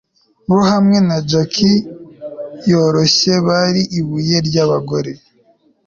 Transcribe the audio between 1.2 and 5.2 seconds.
jack yoroshye bari ibuye ryabagore